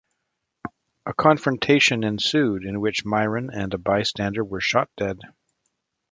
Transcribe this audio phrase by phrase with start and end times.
[1.05, 5.19] A confrontation ensued in which Myron and a bystander were shot dead.